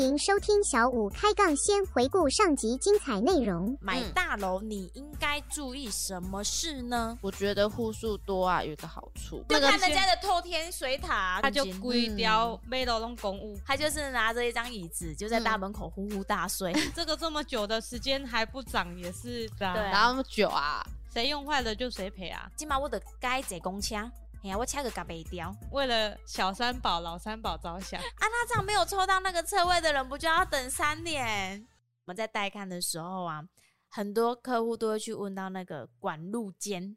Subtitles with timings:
[0.00, 3.76] 迎收听小五开杠，先回顾上集精彩内容。
[3.82, 7.18] 买大楼你应该注意什么事呢？
[7.20, 16.72] 我觉得户数多啊，有一个好处，就看人家的透天水塔，他就规条每楼弄公屋，他就是拿着一张椅子就在大门口呼呼大睡。
[16.96, 20.82] 这个这么久的时间还不涨，也是对啊，哪那么久啊？
[21.12, 22.48] 谁用坏了就谁赔啊！
[22.56, 23.96] 今嘛我得该坐公车，
[24.42, 28.06] 哎呀，我掐个嘎背雕，为了小三宝、老三宝着想啊！
[28.20, 31.66] 那这样没有抽到那个车位的人，不就要等三年？
[32.04, 33.44] 我们在带看的时候啊，
[33.88, 36.96] 很多客户都会去问到那个管路间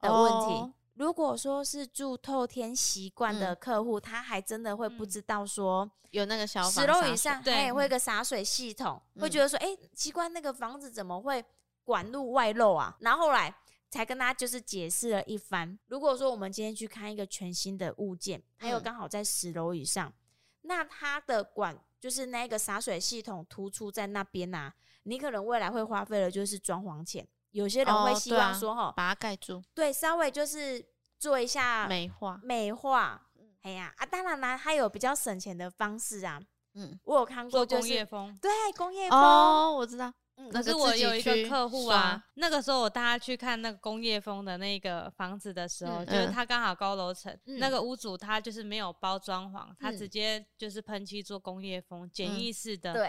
[0.00, 0.54] 的问题。
[0.54, 11.44] 哦、如果说是住透天习惯的客户，嗯、他还真的会不知道说、嗯、有那个消防十楼以上，对，会有一个洒水系统，嗯、会觉得说，哎、欸，奇怪，那个房子怎么会？
[11.84, 13.48] 管路外漏啊，然后后来
[13.90, 15.78] 才跟他就是解释了一番。
[15.86, 20.14] 如果说我们今天去看一个全新的物件，还有刚好在十楼以上，嗯、
[20.62, 24.74] 那它的管就是那个洒水系统突出在那边呐、啊，
[25.04, 27.26] 你可能未来会花费的就是装潢钱。
[27.52, 30.84] 有些人会希望说哈、哦啊，把它盖住，对，稍微就是
[31.18, 33.26] 做一下美化美化。
[33.62, 36.40] 哎呀啊，当然啦，它有比较省钱的方式啊。
[36.74, 40.12] 嗯，我有看过、就是，做工业风，对，工业风哦，我知道。
[40.52, 52.94] 可是我有一个客户啊，那个时候我带他去看那个工业风的那个房子的时候，嗯、就是他刚好高楼层，嗯、那个屋主他就是没有包装潢，嗯、他直接就是喷漆做工业风简易式的。
[52.94, 53.06] 对，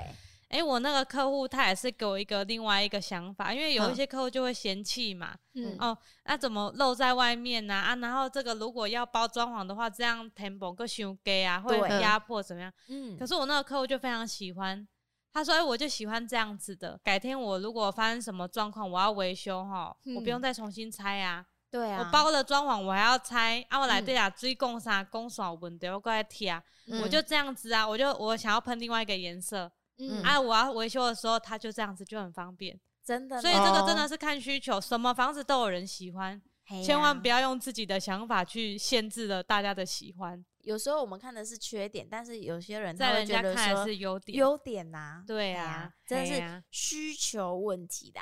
[0.49, 7.93] 哎、欸，我那个客户他也是给我一个另外一个想法，因为有一些客户就会嫌弃嘛，嗯、哦，那、啊、怎么露在外面呢、啊？
[7.93, 12.73] 啊，然后这个如果要包装潢的话，这样 tempo 个修给啊，会压迫怎么样？
[12.89, 14.85] 嗯，可是我那个客户就非常喜欢。
[15.31, 16.99] 他说：“哎，我就喜欢这样子的。
[17.03, 21.45] 改天我如果发生什么状况，我要维修哈，嗯、我不用再重新拆啊。
[21.71, 23.79] 对啊，我包了装潢，我还要拆啊。
[23.79, 26.61] 我来对啊，追供啥供爽问题，我过来贴啊。
[26.87, 33.39] 嗯、我就这样子啊，我就我想要喷另外一个颜色，嗯啊，我要维修的时候，他就这样子就很方便，真的。
[33.39, 48.21] 所以这个真的是看需求，什么房子都有人喜欢，啊、千万不要用自己的想法去限制了大家的喜欢。”有时候我们看的是缺点，但是有些人在人家看的是优点，优点呐，对啊，真的是需求问题的。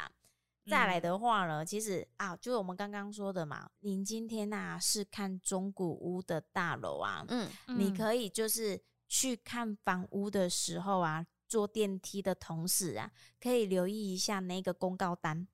[0.66, 15.46] 再来的话呢，其实啊，就是我们刚刚说的嘛，您今天呐是看中古屋的大楼啊，嗯，你可以就是去看房屋的时候啊，坐电梯的同时啊，可以留意一下那个公告单。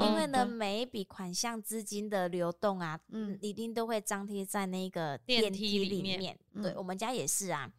[0.00, 6.38] 因为呢，每一笔款项资金的流动啊，嗯，一定都会张贴在那个电梯里面。
[6.62, 7.70] 对，我们家也是啊，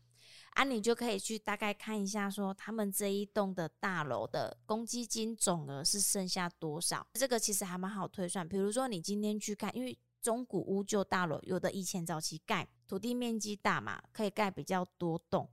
[0.52, 7.06] 啊，你就可以去大概看一下，说他们这一栋的大楼的公积金总额是剩下多少。
[7.14, 8.48] 这个其实还蛮好推算。
[8.48, 15.50] 比如说你今天去看，因为中古屋旧大楼有的以前早期盖土地面积大嘛，可以盖比较多栋。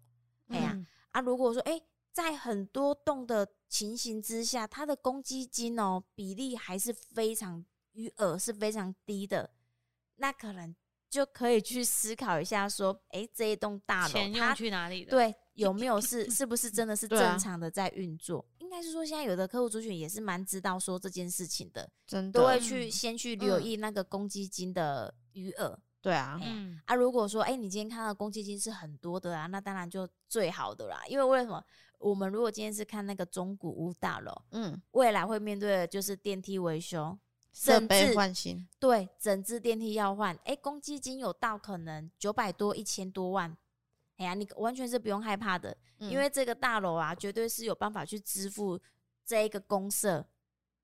[0.49, 0.79] 哎呀，
[1.11, 1.73] 啊，如果说哎。
[1.73, 1.83] 欸
[2.15, 7.65] 在很多栋的情形之下，它的公积金哦比例还是非常
[7.95, 9.51] 余额是非常低的，
[10.15, 10.73] 那可能
[11.11, 15.11] 就可以去思考一下，说，哎，这一栋大楼钱用去哪里了？
[15.11, 18.39] 对，有没有是是不是真的是 正常的在运作？
[18.39, 25.71] 啊、应该是说，现在有的客户族群也是蛮知道说这件事情的，真的都会去先去留意那个公积金的余额。
[25.71, 31.03] 嗯对啊，嗯啊，如果说哎，你今天看到公积金是很多的啊，那当然就最好的啦。
[31.09, 31.65] 因为为什么？
[32.05, 37.19] 我们如果今天是看那个中古屋大楼，嗯，未来会面对的就是电梯维修、
[37.53, 43.57] 设备换新，对，整支电梯要换，哎，公积金有到可能九百多、一千多万，
[44.19, 48.79] 哎呀，你完全是不用害怕的，嗯、因为这个大楼啊，绝对是有办法去支付
[49.25, 50.27] 这一个公设。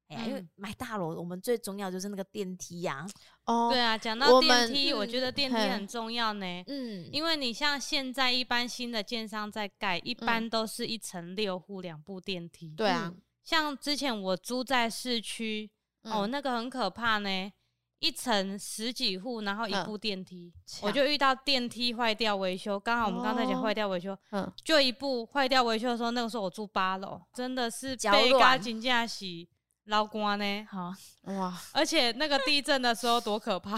[0.09, 3.07] 哎呀、因为买大楼，我们最重要就是那个电梯呀、啊。
[3.51, 6.47] 哦，对啊，讲到电梯，我，觉得电梯很重要呢。
[6.69, 12.75] 嗯，因为你像现在一般新的建商在盖，一般都是一层六户两部电梯。
[12.77, 15.69] 对啊、嗯，像之前我租在市区，
[16.05, 17.53] 嗯、哦，那个很可怕呢，
[17.99, 22.79] 一层十几户，然后一部电梯，嗯、我就遇到电梯坏掉维修。
[22.79, 29.49] 刚好我们刚才讲坏掉维修，嗯，就一部坏掉维修的时候，那个时候我住八楼，真的是被嘎金架洗。
[29.91, 30.67] 老关呢？
[30.71, 30.93] 好
[31.25, 31.53] 哇！
[31.73, 33.77] 而且那个地震的时候多可怕，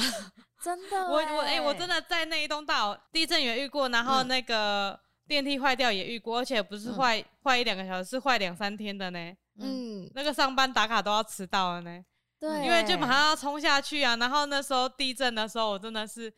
[0.63, 1.07] 真的。
[1.11, 9.33] 我我哎、欸，我真的在那一栋大楼地震也遇过，然后那个电梯坏掉也遇过，而且不是坏坏一两个小时，是坏两三天的呢。
[9.59, 12.05] 嗯，那个上班打卡都要迟到了呢。
[12.39, 14.17] 对，因为就马上要冲下去啊。
[14.17, 16.33] 然后那时候地震的时候，我真的是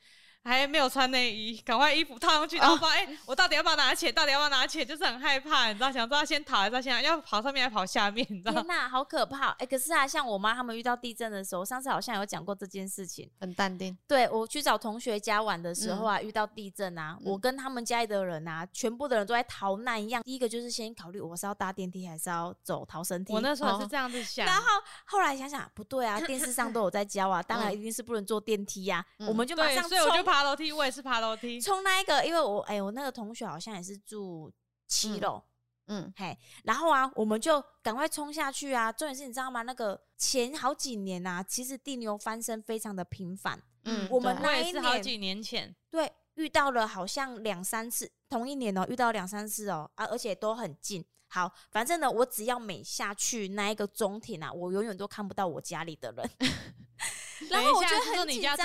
[0.45, 4.13] 还没有穿内衣，赶快衣服套上去，然后发现哎，我到底要不要拿钱？
[4.13, 4.87] 到底要不要拿钱？
[4.87, 8.27] 就是很害怕，你知道，想知道先逃还是先要跑上面还是跑下面？
[8.29, 8.53] 你知道？
[8.53, 9.49] 天哪，好可怕！
[9.53, 13.97] 哎、欸，可是啊，像我妈他们遇到地震的时候，上次好像有讲过这件事情，很淡定。
[14.07, 20.23] 对，我去找同学家玩的时候啊，嗯、遇到地震啊，嗯、我跟他们家里的人啊，全部的人都在逃难一样。
[20.23, 23.33] 第一个就是先考虑我是要搭电梯还是要走逃生梯。
[23.33, 24.65] 我那时候是这样子想，然后
[25.07, 31.15] 后来想想不对啊， 电视上都有在教啊，当然一定是不能坐电梯呀、啊，嗯、我们就马上所以我就爬楼梯，我也是爬。
[31.15, 34.53] 爬楼梯，从那一个，因为我哎、欸，我那个同学好像也是住
[34.89, 35.41] 七楼，
[35.87, 38.91] 嗯，嗯嘿，然后啊，我们就赶快冲下去啊！
[38.91, 39.63] 重点是你知道吗？
[39.63, 51.07] 那个前好几年啊，其实地牛翻身非常的频繁，嗯，我们那一年好几年前，对，遇到了好像两三次，同一年哦、喔，遇到两三次哦、喔，啊，而且都很近。
[51.29, 56.31] 好，反正呢，我只要每下去那一个中庭啊，我永远都看不到我家里的人。
[57.51, 58.57] 然后我觉得很紧张。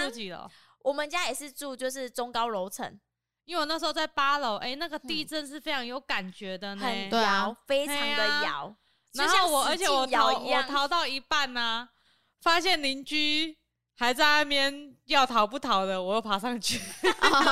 [0.81, 2.99] 我们家也是住就是中高楼层，
[3.45, 8.75] 因为我那时候在八楼，哎、欸，那个地震是非常有感觉的呢，很摇，非常的摇。
[9.13, 11.89] 然后我，而且我逃，我逃到一半呢、啊，
[12.41, 13.57] 发现邻居
[13.97, 16.77] 还在那边要逃不逃的，我又爬上去。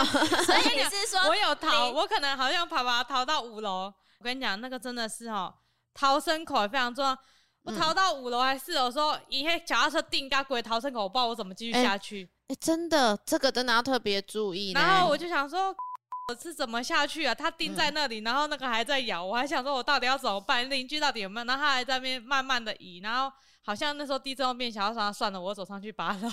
[0.45, 3.94] 所以你是说，我有逃，我可能好像爬爬逃到五楼。
[4.19, 5.53] 我跟你讲，那个真的是哦，
[5.94, 7.18] 逃生口也非常重要。
[7.63, 12.24] 我逃到五楼还是四楼的时候，一黑脚踏车定嘎鬼逃生口，我不知道我怎么继续下去。
[12.24, 14.71] 欸哎、欸，真的，这个真的要特别注意。
[14.71, 15.75] 然后我就想说，
[16.29, 17.35] 我是怎么下去啊？
[17.35, 20.69] 它钉在那里，嗯、然后那个还在咬，我还想说，我到底要怎么办？
[20.69, 21.45] 邻居到底有没有？
[21.45, 23.29] 然后他还在那边慢慢的移，然后
[23.67, 26.29] 好像那时候地震变小，我想算了，我走上去八楼。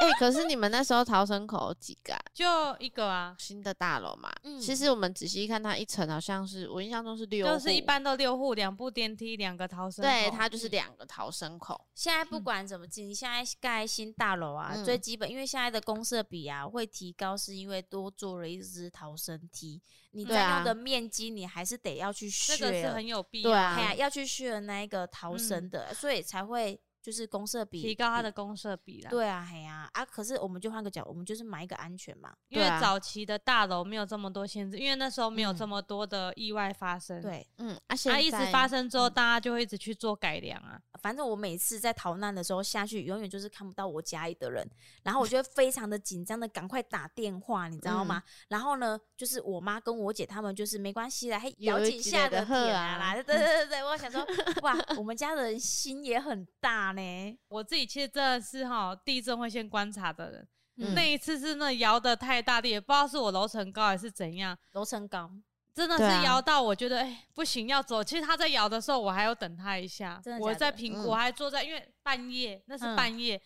[0.00, 2.14] 哎、 欸，可是你们那时候逃生口有几个？
[2.14, 2.20] 啊？
[2.32, 2.46] 就
[2.78, 4.32] 一个啊，新的大楼嘛。
[4.44, 10.10] 嗯，其实我们仔细一看，它一层好像是我印象中是六户，就是一般都六户，两部电梯，两个逃生口。
[10.10, 11.74] 对，它就是两个逃生口。
[11.74, 19.82] 嗯、现在不管怎么进，现在盖新大楼啊，嗯、最基本，因为现在的公设比啊会提高，是因为多做了一只逃生梯。
[20.12, 23.50] 你占用的面积，你还是得要去续，这个是很有必要。
[23.50, 26.80] 对啊，啊要去续那一个逃生的，所以才会。
[27.06, 29.08] 就是公设比提高它的公设比啦。
[29.08, 30.04] 对啊，嘿呀啊，啊！
[30.04, 32.34] 可是我们就换个角，我们就是买一个安全嘛。
[32.48, 37.22] 因为早期的大楼没有这么多限制，因为那时候没有这么多的意外发生。
[37.22, 40.80] 对，嗯，啊，它一直发生之后，大家就会一直去做改良啊。
[41.00, 44.68] 反正我每次在逃难的时候下去，永远就是看不到我家里的人，
[45.04, 48.20] 然后我就会非常的紧张的赶快打电话，你知道吗？
[48.48, 54.26] 然后呢，就是我妈跟我姐他们就是没关系啦，还咬紧下的喝啊啦，对对对对，我想说
[54.62, 57.86] 哇，我们家的人心也很大呢，我自己。
[57.86, 60.48] 其实真的是哈，地震会先观察的人。
[60.78, 64.56] 嗯、那一次是那摇的太大力，也不知道是我楼层高还是怎样。
[64.72, 65.30] 楼层高，
[65.72, 68.04] 真的是摇到我觉得哎、欸、不行要走。
[68.04, 70.20] 其实他在摇的时候，我还要等他一下。
[70.22, 70.38] 的的？
[70.38, 73.40] 我在评估，嗯、我还坐在，因为半夜那是半夜、嗯、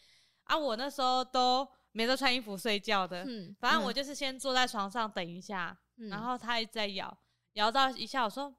[0.45, 3.25] 啊，我那时候都没得穿衣服睡觉的。
[3.25, 7.17] 嗯、反正我就是先坐在床上等一下，嗯、然后他一直在摇，
[7.53, 8.53] 摇到一下，我说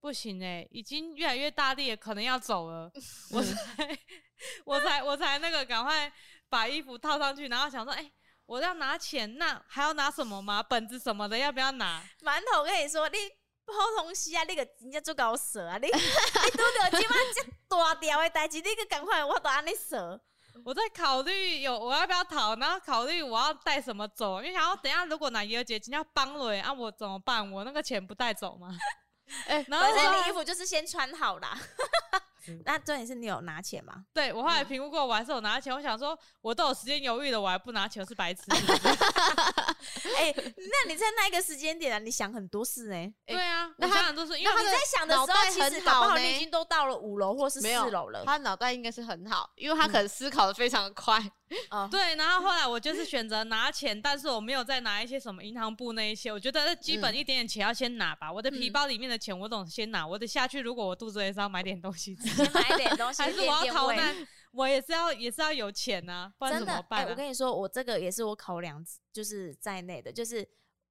[0.00, 2.90] 不行哎、欸，已经越来越大力了，可能要走了。
[2.94, 3.02] 嗯、
[3.32, 3.98] 我才。
[4.64, 6.12] 我才我才那个赶快
[6.48, 8.12] 把衣服套上去，然后想说，哎、欸，
[8.46, 10.62] 我要拿钱，那还要拿什么吗？
[10.62, 12.00] 本子什么的要不要拿？
[12.22, 13.18] 馒头，我跟你说，你
[13.66, 20.20] 好东西啊，你个人家做搞蛇啊，你 你拄着今晚这大条的代志，你个赶快我都安尼蛇。
[20.64, 27.50] 我在考虑有我要不要逃，然后考虑我要带什么走，因为想要等下如果哪爷姐今天要帮我，啊，我怎么办？
[27.50, 28.68] 我那个钱不带走吗？
[29.46, 31.58] 哎、欸， 然后反正你衣服就是先穿好啦。
[32.64, 34.06] 那重点是你有拿钱吗？
[34.14, 35.74] 对，我后来评估过，我还是有拿钱。
[35.74, 38.42] 我想说，我都有时间犹豫了，我还不拿钱，是白痴。
[40.16, 43.14] 哎，那你在那个时间点啊，你想很多事呢？
[43.26, 48.24] 对啊，我想很多事，因为你在想的时候，其实搞不好你已经都到了五楼或是四楼了。
[48.24, 51.22] 他脑袋应该是很好，因为他可能思考的非常的快。
[51.70, 56.30] 哦，对，然后后来我就是选择拿钱，但是我没有再拿一些什么银行部那一些。
[56.30, 58.32] 我觉得基本一点点钱要先拿吧。
[58.32, 60.60] 我的皮包里面的钱我总先拿，我得下去。
[60.60, 62.28] 如果我肚子也是要买点东西吃。
[62.28, 64.14] 先买点东西， 还是我要逃难？
[64.50, 67.10] 我也是要，也是要有钱呐、啊，不然怎么办、啊欸？
[67.10, 70.48] 我跟你说，我这个也是我考量，就是在内的，就是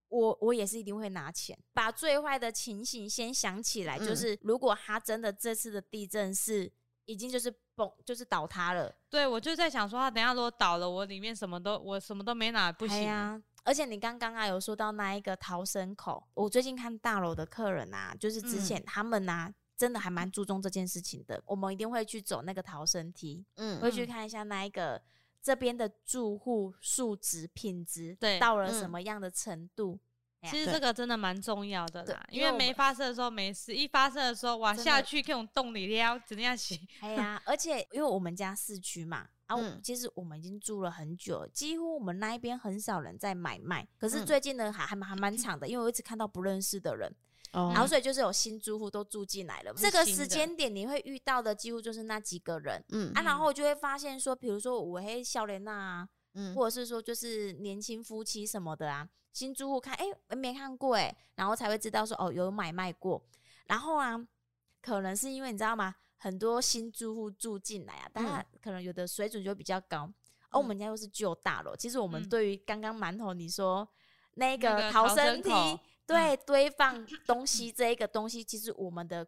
[0.09, 6.71] 我我也是一定会拿钱，把最坏的情形先想起来，嗯、就是如果他真的这次的地震是
[7.05, 13.41] 已经就是崩，就是倒塌了，对，我就在想说，他等下如果倒了，我里面什么都我什么都没拿，不行呀。
[13.63, 19.47] 而且你刚刚啊有说到那一个逃生口，我最近看大楼的客人啊，就是之前他们啊。
[19.47, 24.99] 嗯真的还蛮注重这件事情的，我们一定会去走那个逃生梯，嗯，会去看一下那一个
[25.39, 29.99] 这边的住户素质品质，对，到了什么样的程度。
[30.47, 36.87] 嗯、其实这个真的蛮重要的啦，因为没发生的时候没事，一发生的时候哇，下去这种洞里撩怎样洗？
[37.01, 43.87] 哎呀，而且因为我们家市区嘛，啊，嗯、其实我们已经住了很久，几乎我们那一边很少人在买卖。
[43.99, 47.13] 可是最近呢，还还蛮蛮长的，因为我一直看到不认识的人，
[47.53, 49.73] 嗯、然后所以就是有新租户都住进来了。
[49.75, 63.21] 这个时间点你会遇到的几乎就是那几个人，嗯啊，然后我就会发现说，比如说我黑笑脸呐，嗯，或者是说就是年轻夫妻什么的啊，新住户看哎、欸、没看过哎、欸，然后才会知道说哦有买卖过，
[63.65, 64.15] 然后啊，
[64.81, 65.95] 可能是因为你知道吗？
[66.19, 70.11] 很多新住户住进来啊，但他可能有的水准就比较高，
[70.49, 71.75] 而、嗯、我们家又是旧大楼。
[71.75, 73.87] 其实我们对于刚刚馒头你说
[74.33, 75.49] 那个逃生梯，
[76.05, 79.27] 对、嗯、堆放东西这一个东西，其实我们的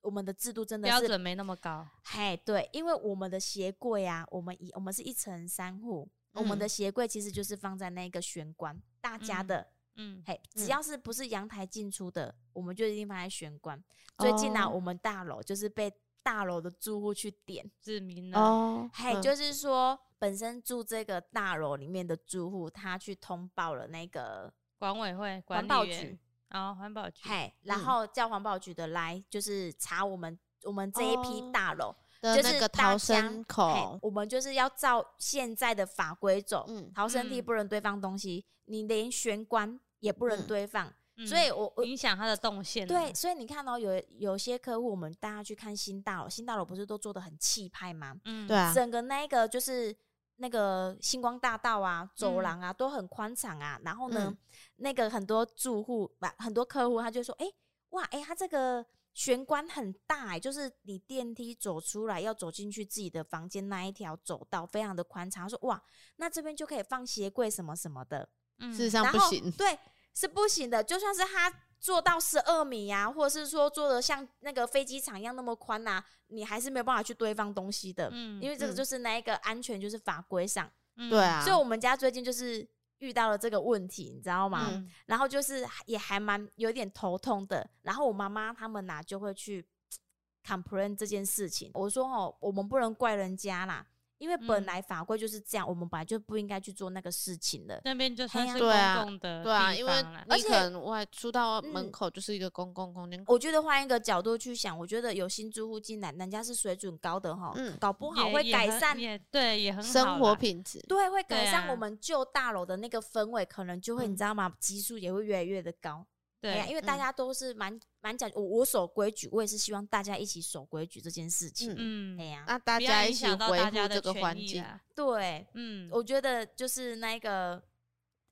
[0.00, 1.86] 我们的制度真的是标准没那么高。
[2.02, 9.60] 嘿，对，因为我们的鞋柜啊，我们一我们是一层三户，嗯、我们的鞋柜其实就是放在那个玄关，大家的。
[9.60, 9.66] 嗯
[9.98, 13.82] 嗯，嘿，只要是不是阳台进出的，我们就一定放在玄关。
[14.18, 15.90] 最近呢，我们大楼就是被
[16.22, 18.38] 大楼的住户去点指名了。
[18.38, 27.22] 哦，嘿，就是说本身住这个大楼里面的住户，他去通报了那个管委会、环保局啊，环保局。
[27.26, 31.96] 嘿，然后叫环保局的来，就是查我们我们这一批大楼就
[32.34, 36.64] 是那个逃生口，我们就是要照现在的法规走。
[36.68, 39.78] 嗯，逃生梯不能堆放东西，你连玄关。
[40.00, 42.86] 也不能堆放，嗯、所以我影响它的动线。
[42.86, 48.14] 对，所以你看到、喔、有有些客户，我们带他去看新大楼，新大楼不是都做的很气派吗？
[48.26, 49.96] 嗯，对啊，整个那个就是
[50.36, 53.80] 那个星光大道啊，走廊啊、嗯、都很宽敞啊。
[53.82, 54.38] 然后呢，嗯、
[54.76, 57.54] 那个很多住户不很多客户，他就说：“哎、欸，
[57.90, 58.84] 哇，哎、欸，他这个
[59.16, 65.82] 玄关很大、欸，就是你电梯走出来要走进去自己的房间那一条走道非常的宽敞。”他说：“哇，
[66.16, 68.28] 那这边就可以放鞋柜什么什么的。”
[68.60, 69.78] 嗯，事实上不行，对，
[70.14, 70.84] 是不行的。
[70.84, 78.10] 就算是他做到十二米呀、啊，或者是说做的像那个飞机场一样那么宽呐、啊，你还是没有办法去堆放东西的。
[78.12, 80.70] 嗯，因为这个就是那一个安全，就是法规上。
[80.96, 81.42] 嗯，对啊。
[81.42, 84.68] 所以我们家最近就是遇到了这个问题，你知道吗？
[84.70, 87.68] 嗯、然后就是也还蛮有点头痛的。
[87.82, 89.66] 然后我妈妈他们呐就会去
[90.46, 91.70] complain 这件事情。
[91.74, 93.86] 我说哦，我们不能怪人家啦。
[94.18, 97.80] 因为本来法规就是这样，嗯、我们本来就不应该去做那个事情的。
[97.84, 98.68] 那边就算是公
[99.04, 99.92] 共的对啊，对啊，因为
[100.36, 103.22] 你可能外出到门口就是一个公共空间。
[103.26, 114.52] 我觉得换一个角度去想，我觉得有新住户进来，人家是水准高的哈，嗯，搞不好会改善，也，对，也很好生活品质，对，会改善我们旧大楼的那个氛围，可能就会你知道吗？
[114.58, 116.06] 基数也会越来越的高。
[116.38, 121.74] 对呀，因为大家都是蛮蛮讲，我我守规矩，我也是希望大家一起守规矩这件事情。
[121.76, 124.64] 嗯，对呀，那大家一起维护这个环境。
[124.94, 127.60] 对，嗯，我觉得就是那个，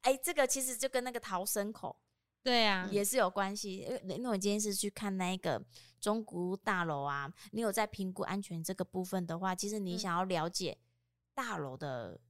[0.03, 1.97] 哎，这个其实就跟那个逃生口，
[2.43, 3.79] 对呀，也是有关系。
[3.79, 5.61] 因为因为我今天是去看那个
[5.99, 10.77] 中古大楼啊，你有在评估安全这个部分的话，其实你想要了解
[11.35, 12.21] 大楼的，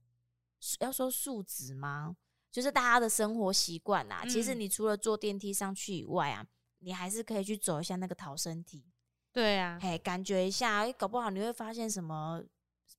[0.79, 2.15] 要说数值吗？
[2.55, 6.47] 就是大家的生活习惯啊，其实你除了坐电梯上去以外啊，
[6.79, 8.81] 你还是可以去走一下那个逃生梯。
[9.33, 12.41] 对啊，嘿，感觉一下，搞不好你会发现什么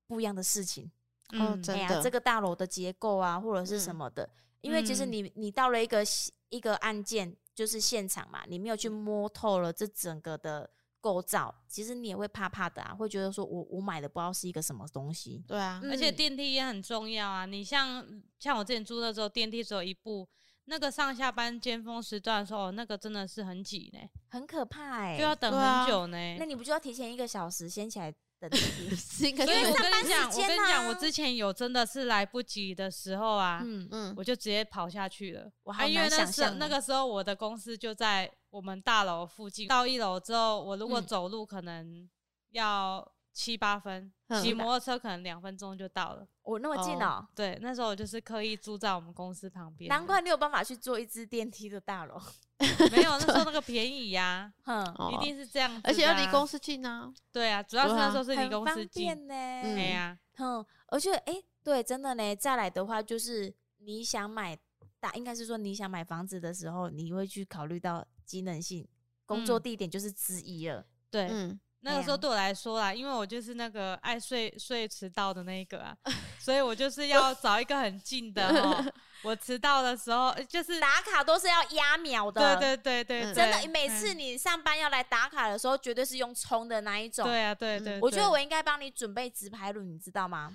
[0.07, 0.93] 不一样的事情。
[1.33, 6.05] 嗯，真的，这个大楼的结构啊，或者是什么的，嗯、因为其实你你到了一个
[6.51, 10.69] 一个案件，就是现场嘛，你没有去摸透了这整个的。
[11.07, 15.41] 构造其实你也会怕怕的啊，会觉得说我我买的不知道是一个什么东西。
[15.47, 17.47] 对啊，而且电梯也很重要啊。
[17.47, 18.05] 你像
[18.41, 20.29] 像我之前租的时候，电梯只有一部，
[20.65, 26.37] 那个上下班尖峰时段的时候，那个真的是很挤呢，很可怕哎、欸，就要等很久呢。
[26.41, 29.31] 那你不就要提前一个小时先起来等电梯？
[29.31, 35.49] 因为我跟你讲，我跟你讲，我之前有真的是来不及的时候啊，嗯嗯，我就直接跑下去了。
[35.63, 38.29] 我还因为那时那个时候我的公司就在。
[38.57, 42.09] 我们大楼附近到一楼之后，我如果走路可能
[42.53, 44.11] 要七八分，
[44.41, 46.27] 骑、嗯、摩托车可能两分钟就到了。
[46.41, 47.29] 我、哦、那么近哦，哦？
[47.35, 49.91] 对，那时候我就是刻意住在我们公司旁边。
[49.91, 52.19] 难怪你有办法去坐一只电梯的大楼。
[52.91, 57.13] 没有， 那时候那个便宜呀、啊，哼，一定是这样子、啊，而且要离公司近啊。
[57.31, 59.35] 对啊，主要是那时候是离公司近呢。
[59.63, 62.35] 对呀，哼，而且哎，对，真的呢。
[62.35, 64.59] 再来的话，就是你想买
[64.99, 68.03] 大，应该是说你想买房子的时候，你会去考虑到。
[68.27, 68.87] 机能性
[69.25, 70.85] 工作地点就是之一了。
[71.11, 75.97] 对，嗯，那个时候对我来说啦，因为我就是那个爱睡睡迟到的那一个啊，
[76.41, 78.93] 所以我就是要找一个很近的哦。
[79.25, 87.25] 我迟到的时候就是打卡都是要压秒的，对对对对，真的，每次你上班要来打卡的时候，绝对是用冲的那一种。
[87.25, 90.55] 对啊，对对，我觉得我应该帮你准备直排轮，你知道吗？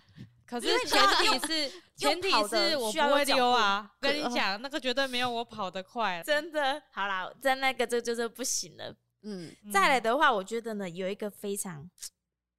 [0.51, 3.89] 可是 前提是前提是我不会溜啊！
[4.01, 6.83] 跟你讲，那个绝对没有我跑得快，真的。
[6.91, 8.93] 好啦，在那个这就是不行了。
[9.21, 11.89] 嗯，再来的话，我觉得呢，有一个非常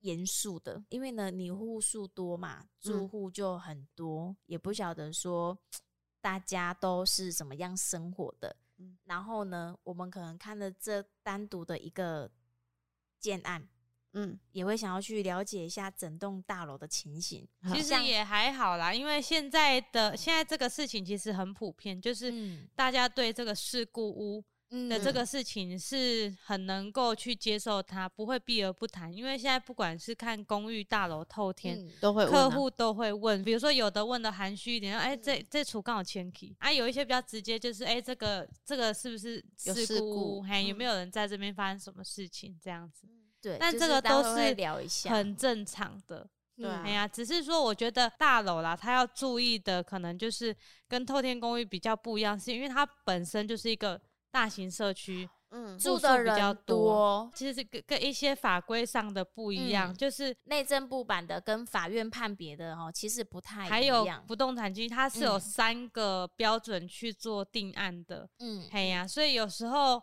[0.01, 5.59] 严肃的，因为呢，你户数多嘛，住户就很多，嗯、也不晓得说
[6.23, 8.57] 大家都是怎么样生活的。
[8.79, 12.31] 嗯、然后呢，我们可能看了这单独的一个
[13.21, 13.69] 建案，
[14.13, 17.47] 嗯，也会想要去了解一下整栋大楼的情形。
[17.73, 22.33] 其实也还好啦，因为现在的现在这个事情其实很普遍，就是
[22.75, 24.45] 大家对这个事故屋。
[24.89, 29.15] 的这个事情是很能够去接受它，不会避而不谈。
[29.15, 33.45] 因为现在不管是看公寓大楼透天，嗯、都会客户都会问。
[33.45, 40.41] 比如说有的问的含蓄一点，哎，这这处刚好前期啊，有一些比较直接，就是哎，这个这个是不是事故？
[40.41, 42.59] 还有，有没有人在这边发生什么事情？
[42.59, 43.07] 这样子，
[43.43, 43.59] 对。
[43.59, 44.57] 但这个都是
[45.09, 46.71] 很正常的，对。
[46.71, 50.57] 哎呀，只是说我觉得大楼啦，它要注意的可能就是
[50.89, 54.01] 跟透天公寓比较不一样，是因为它本身就是一个。
[54.35, 63.71] 大型社区，嗯，住的人比较多，其实跟跟一些法规上的不一样，嗯、就是内政部版的跟法院判别的哦，其实不太一样。
[63.71, 70.03] 还有不动产局，它是有三个标准去做定案的，嗯，哎呀、啊，所以有时候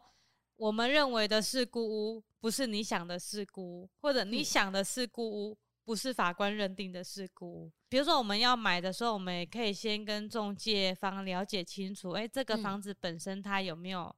[0.58, 7.72] 我们认为的事故屋，不是你想的事故，或者你想的事故屋，不是法官认定的事故。
[7.90, 14.16] 比如说我们要买的时候，我们也可以先跟中介方了解清楚，哎，这个房子本身它有没有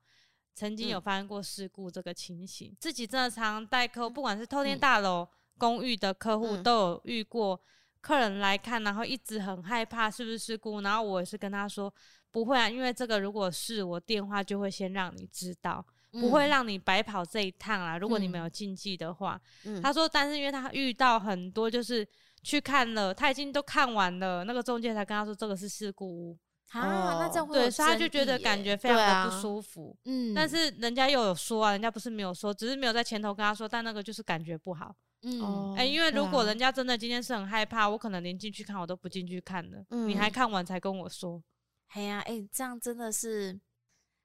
[0.54, 7.60] 曾经有发生过事故这个情形，嗯、自己真的常常带客，不管是透天大楼、嗯、公寓的客户，都有遇过
[8.02, 11.92] 客人来看，然后一直很害怕是不是事故，然后我也是跟他说
[12.30, 17.98] 不会啊，因为这个如果是我电话就会先让你知道，不会让你白跑这一趟啦。
[17.98, 22.08] 如果你没有禁忌的话，嗯、他说，但是因为他遇到很多就是
[22.44, 26.38] 去看了，他已经都看完了，那个中介才跟他说这个是事故屋。
[26.72, 29.94] 啊，那这样会对，所以他就觉得感觉非常的不舒服。
[30.06, 34.96] 嗯，但是人家又有说啊，人家不是没有说，只是没有在前头跟他说，但那个就是感觉不好。
[35.24, 39.84] 嗯，哎，因为如果人家真的今天是很害怕，我可能连进去看我都不进去看了。
[39.90, 41.44] 嗯，你还看完才跟我说。
[41.90, 43.60] 哎呀，哎，这样真的是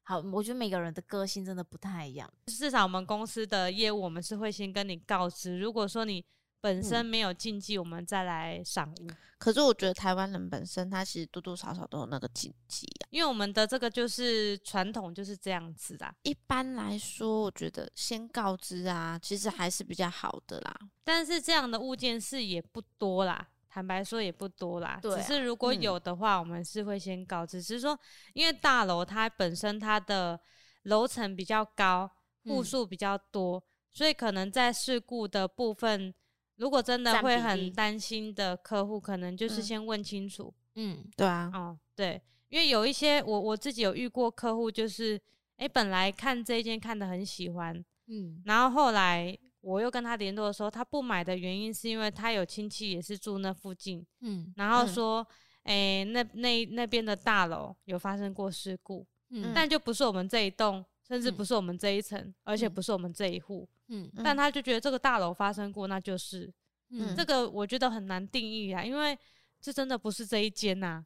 [0.06, 0.20] 好。
[0.32, 2.32] 我觉得每个人的个性真的不太一样。
[2.46, 5.58] 至少我们公司的业务，我们是会先跟你告知。
[5.58, 6.24] 如果说你
[6.60, 9.06] 本身没有禁忌，我们再来赏物。
[9.38, 16.12] 可是我觉得台湾人本身他其实多多少少都有那个禁忌啊，因为我们的这个就是传统就是这样子啦。
[16.22, 20.74] 一般来说，我觉得先告知啊，其实还是比较好的啦。
[21.04, 24.98] 但是这样的物件是也不多啦，坦白说也不多啦。
[25.02, 27.62] 对啊，只是如果有的话，我们是会先告知。
[27.62, 27.98] 只是说，
[28.32, 30.40] 因为大楼它本身它的
[30.84, 32.10] 楼层比较高，
[32.44, 33.62] 户数比较多，
[33.92, 36.14] 所以可能在事故的部分。
[36.54, 40.54] 如果真的会很担心的客户，可能就是先问清楚。
[40.76, 45.20] 嗯，对啊，哦，对，因为有一些我我自己有遇过客户，就是
[45.58, 55.26] 哎，本来看这一间看的很喜欢，嗯，然后后来我又跟他联络的时候，他不买的原因是因为他有亲戚也是住那附近，嗯，然后说，
[55.64, 63.68] 哎，那那那边的大楼有发生过事故，嗯，但就不是我们这一栋，甚至不是我们这一层，而且不是我们这一户。
[63.88, 64.36] 嗯，但。
[64.36, 66.48] 他就觉得这个大楼发生过，那就是，
[66.90, 69.18] 嗯，这个我觉得很难定义啊，因为
[69.60, 71.04] 这真的不是这一间呐，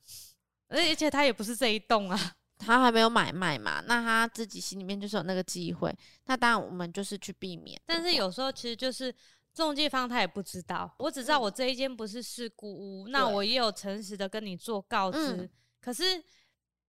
[0.68, 5.92] 而且他也不是这一栋啊，他还没有买卖嘛，那他自己心里面就是有那个机会，
[6.26, 7.80] 那当然我们就是去避免。
[7.86, 9.14] 但是有时候其实就是
[9.54, 15.48] 中介方他也不知道，我只知道我这一间不是事故屋，那我也有诚实的跟你做告知，
[15.80, 16.22] 可是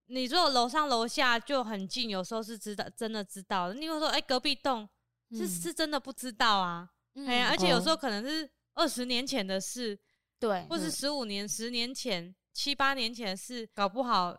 [0.06, 4.88] 你如果楼上楼下就很近，有时候是知道真的知道的，你会说哎隔壁栋。
[5.34, 6.86] 是是真的不知道啊，
[7.26, 9.98] 哎而且有时候可能是二十年前的事，
[10.38, 14.36] 对、嗯，或是十五年、十年前、七八年前的事，搞不好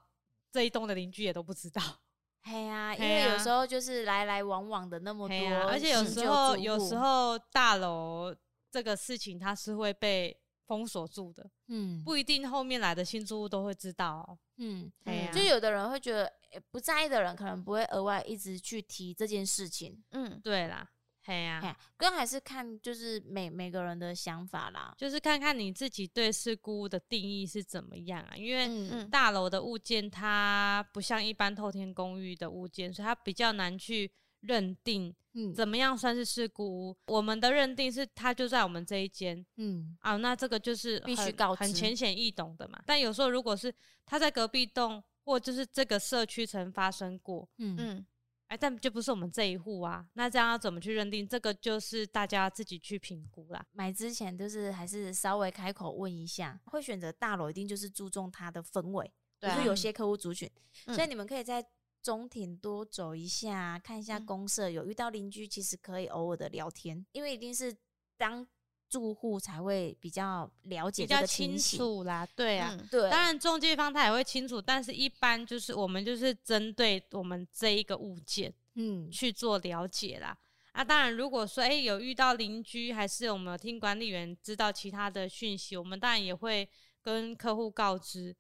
[0.53, 1.81] 这一栋的邻居也都不知道。
[2.45, 8.35] 嘿呀、啊， 因为有时候就是来来往往的那么多，啊、而且有时候有时候大楼
[8.69, 16.31] 这个事情它是会被封锁住的，嗯，不一定后面来的新住户都会知道、喔，嗯，啊、就有的人会觉得。
[16.69, 20.03] 不在意的人可能不会额外一直去提这件事情。
[20.11, 20.87] 嗯，对啦，
[21.25, 28.35] 嘿呀、啊，更还是看就是每每个人的想法啦，就是看看你自己对事故屋的定义是怎么样啊。
[28.35, 36.97] 因为大楼的物件它不像一般透天公寓的物件，所以它比较难去认定，嗯，怎么样算是事故屋。
[37.07, 42.81] 我们的认定是它就在我们这一间，嗯啊，那这个就是必须很浅显易懂的嘛。
[42.85, 43.73] 但有时候如果是
[44.05, 45.03] 它在隔壁栋。
[45.25, 48.05] 或就是这个社区曾发生过，嗯嗯，
[48.53, 51.27] 哎，但就不是我们这一户啊，那这样要怎么去认定？
[51.27, 53.65] 这个就是大家自己去评估啦。
[53.71, 60.47] 买之前就是还是稍微开口问一下，会选择大楼一定就是注重它的氛围，对啊，就是有些客户族群，
[60.85, 61.65] 嗯，所以你们可以在
[62.03, 67.75] 中庭多走一下，看一下公社，有遇到邻居，其实可以偶尔的聊天，因为一定是
[68.17, 68.47] 当。
[68.93, 72.23] 住户才会比较了解比较清楚啦。
[72.35, 80.37] 对啊，嗯、对，当然中介方他也会清楚，但是一般就是我们就是针对我们这一个物件，嗯，去做了解啦。
[80.73, 86.69] 啊，当然如果说哎、欸、有遇到邻居，还是我们有听管理员知道其他的讯息，我们当然也会
[87.01, 88.35] 跟客户告知。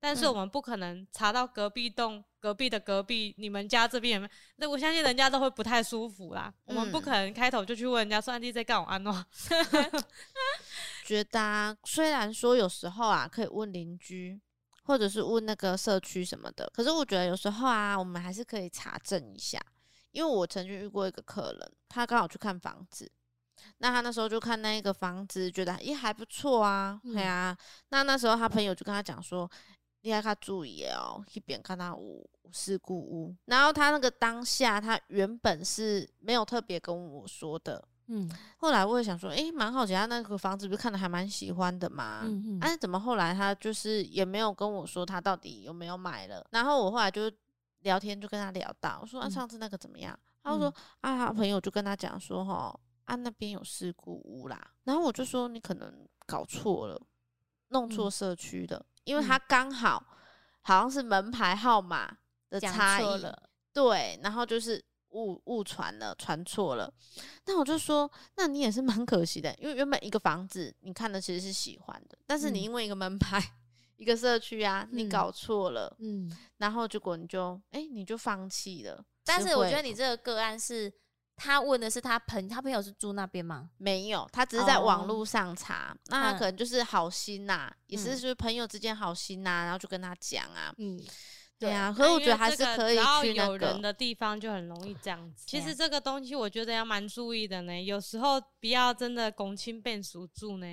[0.00, 4.30] 但是我们不可能查到隔壁栋、隔壁的隔壁，你们家这边有没有？
[4.56, 6.52] 那我相信人家都会不太舒服啦。
[6.66, 9.26] 嗯、我们不可能开头就去问人家说：“安迪在干我安诺。
[11.04, 14.40] ”觉得啊，虽然说有时候啊可以问邻居，
[14.84, 19.60] 或者是问那个社区什么的，可是我觉得有时候啊，我们还是可以查证一下。
[20.12, 23.10] 因为我曾经遇过一个客人，他刚好去看房子，
[23.78, 27.58] 那他那时候就看那一个房子，觉得咦还不错啊，对、嗯、啊。
[27.88, 29.50] 那那时候他朋友就跟他讲说。
[30.02, 46.46] 你要他注意哦，一边看他五事故屋，然后他那个当下，他原本是没有特别跟我说的，嗯，后来我也想说，诶、欸，蛮好奇，他那个房子不是看的还蛮喜欢的嘛，嗯嗯，哎、啊，怎么后来他就是也没有跟我说他到底有没有买了？
[46.50, 47.30] 然后我后来就
[47.80, 50.18] 聊天就跟他聊到，我说啊，上次那个怎么样？
[50.42, 55.92] 嗯、他就说啊，他朋友就跟他讲说，哈，啊那边有事故屋啦，然后我就说你可能
[56.24, 56.98] 搞错了，
[57.68, 58.76] 弄错社区的。
[58.76, 60.04] 嗯因为他刚好
[60.60, 62.14] 好像是门牌号码
[62.50, 66.92] 的差异了，对，然后就是误误传了，传错了。
[67.46, 73.48] 那我就说，那你也是蛮可惜的，因为原本一个房子你看的其实是喜欢的，但是你因为一个门牌、嗯、
[73.96, 79.02] 一个社区啊，你搞错了，嗯，然后结果你就哎、欸，你就放弃了。
[79.24, 80.92] 但是我觉得你这个个案是。
[81.38, 83.70] 他问的是他朋他朋友是住那边吗？
[83.78, 85.88] 没有，他只是在网络上查。
[85.90, 85.98] Oh.
[86.08, 90.74] 那他可能就是好心呐、啊，嗯、也是就是朋友之间好心呐、啊，然后就跟他讲啊。
[90.78, 91.00] 嗯，
[91.58, 91.94] 对啊。
[91.96, 95.44] 可是我觉得还是可以去那个有人的地方就很容易这样子。
[95.46, 97.80] 其实这个东西我觉得要蛮注意的呢。
[97.80, 100.66] 有时候不要真的拱亲变熟住呢。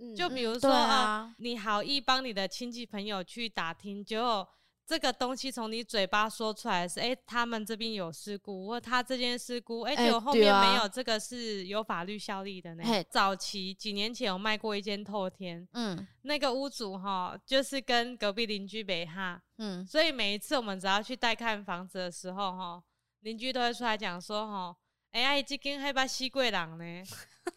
[0.00, 4.46] 嗯，就比如说啊，啊，你好意帮你的亲戚朋友去打听，就。
[4.88, 12.82] 这个东西从你嘴巴说出来是，哎，他们这边有事故，或他这件事故，哎，结果后面没有，这个是有法律效力的呢。
[13.10, 22.82] 早期几年前有卖过一间透天，嗯，那个屋主哈，就是跟隔壁邻居北哈，嗯，所以每一次我们只要去带看房子的时候哈，
[23.20, 24.74] 邻居都会出来讲说哈，
[25.12, 27.02] 哎呀，这间还把西贵人呢，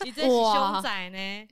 [0.04, 1.48] 你这是凶宅呢，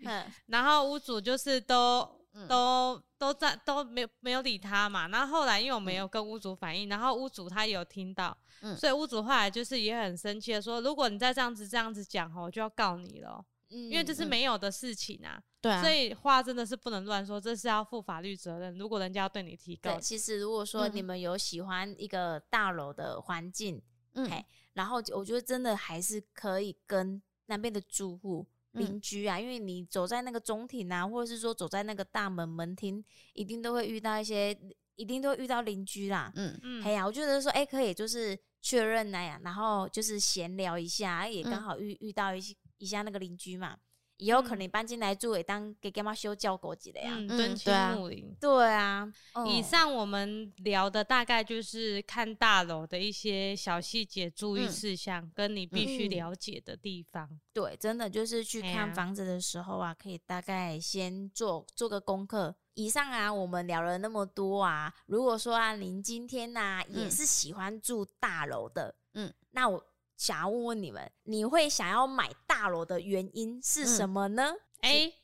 [0.48, 2.19] 然后屋主就是都。
[2.48, 18.78] 都都在都没有没有理他嘛，然后后来因为我没有跟屋主反映，然后屋主他也有听到，嗯，所以屋主后来就是也很生气的说，如果你再这样子这样子讲吼，我就要告你了，嗯，因为这是没有的事情啊，对啊，所以话真的是不能乱说，这是要负法律责任。
[18.78, 23.82] 如果人家要对你提告，其实如果说你们有喜欢一个大楼的环境，
[24.14, 24.30] 嗯，
[24.74, 28.46] 然后我觉得真的还是可以跟那边的住户。
[28.80, 34.58] 邻居啊，因为你走在那个中庭啊，或者是说走在那个大门门厅，一定都会遇到一些，
[34.96, 36.32] 一定都会遇到邻居啦。
[36.36, 43.78] 嗯嗯，哎呀，我觉得说，哎、欸，可以就是确认那样，然后就是闲聊一下，也刚好遇遇到一些一下那个邻居嘛。
[44.20, 47.16] 以后可能搬进来住，也当给干妈修教狗级的呀？
[47.28, 48.36] 敦亲睦邻。
[48.40, 49.10] 对啊，
[49.48, 57.28] 以上我们聊的大概就是看大楼的一些小细节、注意事项，跟你必须了解的地方。
[57.54, 62.54] 对，真的就是去看房子的时候啊，可以大概先做做个功课。
[62.74, 69.82] 以上啊，我们聊了那么多啊，如果说啊，您今天呐也是喜欢住大楼的，嗯，那我。
[70.20, 74.54] 想要问问你们，你会想要买大楼的原因是什么呢？
[74.82, 75.16] 哎、嗯欸，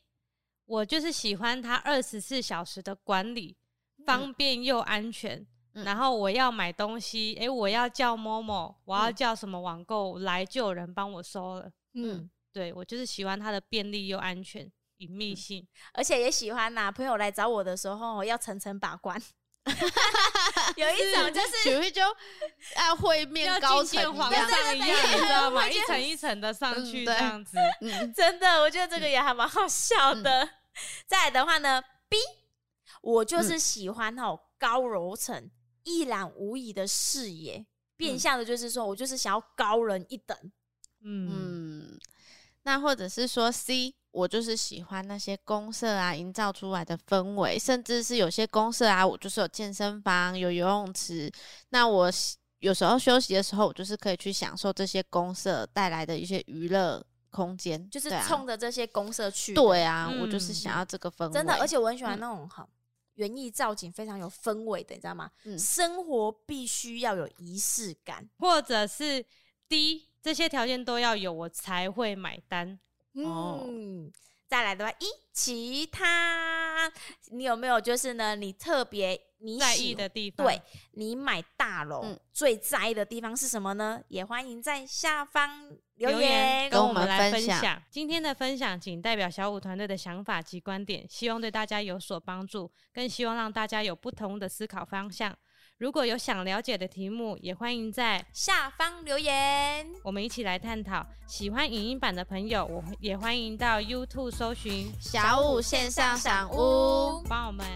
[0.64, 3.58] 我就是喜欢它二十四小时的管理，
[4.06, 5.46] 方便又安全。
[5.74, 11.70] 嗯、然后我要买东西，哎、欸，我要叫 Momo，我要叫什么网购来，就有人帮我收了。
[11.96, 16.92] 嗯，对，我就是喜欢它的便利又安全、隐秘性，嗯、而且也喜欢呐、啊。
[16.92, 19.22] 朋友来找我的时候，要层层把关。
[20.78, 22.02] 有一种就是，就会就
[22.76, 25.68] 啊会面高层皇上一样，你知道吗？
[25.70, 30.44] 一层一层的上去这样子，嗯，真的，我觉得这个也还蛮好笑的。
[30.44, 30.50] 嗯、
[31.08, 32.18] 再来的话呢，B，
[33.02, 35.50] 我就是喜欢哦高楼层
[35.84, 37.66] 一览无遗的视野，嗯、
[37.98, 40.38] 变相的就是说我就是想要高人一等。
[41.04, 42.00] 嗯，嗯，
[42.64, 43.96] 那或者是说 C。
[44.16, 51.30] 我就是喜欢那些公社啊，营造出来的氛围，甚至是有些公社啊，我就是有健身房、有游泳池。
[51.70, 52.10] 那我
[52.60, 59.54] 有时候休息的时候，我就是可以去享受这些公社带来的一些娱乐空间，就是冲着这些公社去。
[59.54, 61.34] 对啊，嗯、我就是想要这个氛围。
[61.34, 62.70] 真的，而且我很喜欢那种好
[63.16, 65.30] 园艺造景，非常有氛围的，你知道吗？
[65.44, 69.26] 嗯、生活必须要有仪式感，或者是
[69.68, 72.80] 第一这些条件都要有，我才会买单。
[73.16, 74.12] 嗯，
[74.48, 76.92] 再来的话，一其他，
[77.32, 78.36] 你有没有就是呢？
[78.36, 80.62] 你特别你在意的地方，对，
[80.94, 84.02] 你买大楼、嗯、最在意的地方是什么呢？
[84.08, 87.82] 也欢迎在下方留言，跟我们来分享。
[87.90, 95.36] 今天的分享仅代表小五团队的想法及观点，希望对大家有所帮助，更希望让大家有不同的思考方向。
[95.78, 101.06] 如果有想了解的题目，也欢迎在下方留言，我们一起来探讨。
[101.28, 107.68] 喜欢影音版的朋友，我也欢迎到 YouTube 搜寻小五线上赏屋，帮我们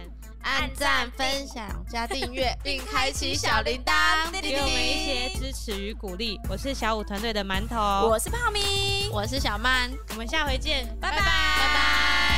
[0.43, 6.39] 按赞、分享、加订阅， 并开启小铃铛，给我们一些支持与鼓励。
[6.49, 12.28] 我是小五团队的馒头，我是泡米，我是小曼，我们下回见，拜拜，拜拜。